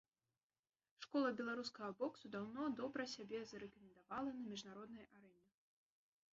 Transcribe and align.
Школа 1.05 1.29
беларускага 1.41 1.91
боксу 1.99 2.25
даўно 2.37 2.63
добра 2.81 3.07
сябе 3.15 3.45
зарэкамендавала 3.53 4.29
на 4.41 4.51
міжнароднай 4.51 5.05
арэне. 5.15 5.47